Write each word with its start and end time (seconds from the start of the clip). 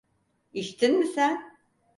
İçtin 0.53 0.99
mi 0.99 1.05
sen? 1.07 1.51